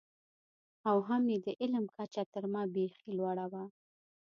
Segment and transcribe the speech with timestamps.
[0.89, 3.63] او هم یې د علم کچه تر ما بېخي لوړه وه.